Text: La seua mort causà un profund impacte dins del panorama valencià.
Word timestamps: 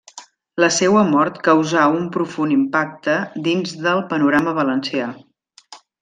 La 0.61 0.69
seua 0.77 1.01
mort 1.09 1.35
causà 1.47 1.83
un 1.97 2.07
profund 2.15 2.55
impacte 2.57 3.17
dins 3.51 3.75
del 3.85 4.01
panorama 4.15 4.55
valencià. 4.61 5.11